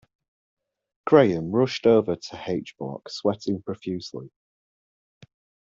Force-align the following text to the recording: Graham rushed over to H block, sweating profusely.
Graham 1.05 1.51
rushed 1.51 1.85
over 1.85 2.15
to 2.15 2.43
H 2.47 2.75
block, 2.79 3.07
sweating 3.07 3.61
profusely. 3.61 4.31